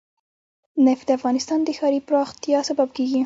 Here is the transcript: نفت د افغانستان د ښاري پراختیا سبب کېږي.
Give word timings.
نفت 0.87 1.03
د 1.07 1.11
افغانستان 1.17 1.59
د 1.63 1.69
ښاري 1.77 1.99
پراختیا 2.07 2.59
سبب 2.69 2.89
کېږي. 2.97 3.19